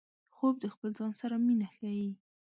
[0.35, 2.11] خوب د خپل ځان سره مینه ښيي